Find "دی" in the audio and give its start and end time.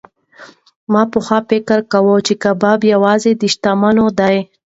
4.19-4.37